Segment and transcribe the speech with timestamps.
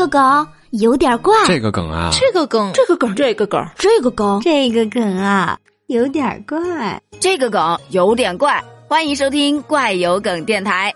[0.00, 8.64] 个梗有点怪，这个梗啊，这个梗，这个梗，这个梗，这个梗，这个梗啊，有点怪，这个梗有点怪。
[8.88, 10.94] 欢迎收听怪有梗电台。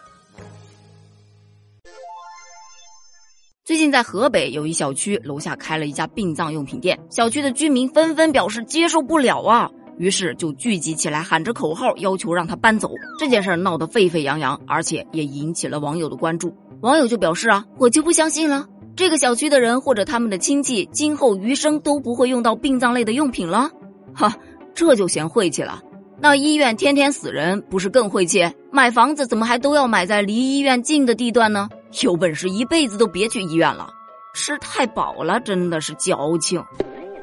[3.66, 12.90] 最近在河北有一小区楼下开了一家殡葬用品店，小区的居民纷纷表示接受不了啊，于是就聚集起来喊着口号，要求让他搬走。
[13.18, 16.56] 这件事闹得沸沸扬扬，而且也引起了网友的关注。
[16.80, 18.66] 网友就表示啊，我就不相信了，
[18.96, 23.68] 这个小区的人或者他们的亲戚，今后余生都不会用到殡葬类的用品了。
[24.14, 24.36] 哈，
[24.74, 25.82] 这就嫌晦气了。
[26.20, 28.48] 那医院天天死人，不是更晦气？
[28.70, 31.68] 买房子怎么还都要买在离医院近的地段呢？
[32.02, 33.88] 有本事一辈子都别去医院了，
[34.32, 36.62] 吃太饱了，真的是矫情。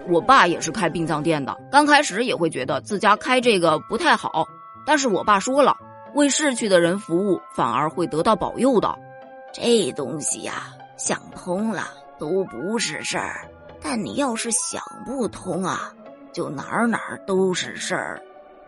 [0.10, 4.46] 我爸也是开殡葬店的，刚开始也会觉得自家开这个不太好，
[4.86, 5.76] 但是我爸说了，
[6.16, 8.94] 为逝去的人服务反而会得到保佑的。
[9.54, 10.74] 这东西呀，
[11.04, 11.88] 想通了
[12.20, 13.50] 都不是事儿，
[13.82, 15.92] 但你要是想不通啊，
[16.32, 18.22] 就哪儿哪儿都是事儿。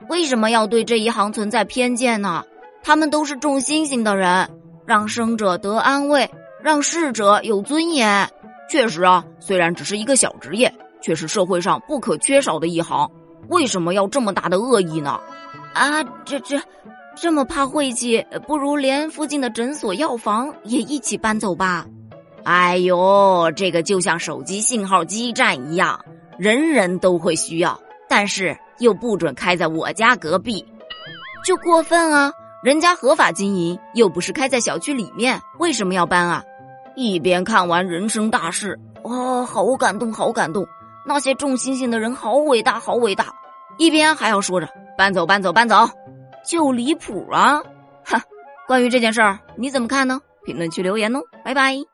[0.09, 2.44] 为什么要对这一行存在偏见呢？
[2.81, 4.49] 他们都是种星星的人，
[4.83, 6.27] 让生者得安慰，
[6.59, 8.27] 让逝者有尊严。
[8.67, 13.07] 确实啊，虽然只是一个小职业，却是社会上不可缺少的一行。
[13.50, 15.19] 为什么要这么大的恶意呢？
[15.75, 16.59] 啊，这这，
[17.16, 21.85] 这么怕晦气，不如连附近的诊所、药房也一起搬走吧。
[22.45, 26.03] 哎呦，这个就像手机信号基站一样，
[26.38, 28.58] 人人都会需要，但是。
[28.80, 30.66] 又不准开在我家隔壁，
[31.45, 32.33] 就过分啊！
[32.63, 36.44] 人家合法经营，又不是开在小区里面，为什么要搬啊？
[36.95, 40.66] 一边看完人生大事，哇，好感动，好感动！
[41.05, 43.28] 那些种星星的人好伟大，好伟大！
[43.78, 45.88] 一边还要说着搬走，搬走，搬走，
[46.45, 47.61] 就离谱啊！
[48.03, 48.22] 哈，
[48.67, 50.19] 关于这件事儿，你怎么看呢？
[50.45, 51.92] 评论区留言哦，拜拜。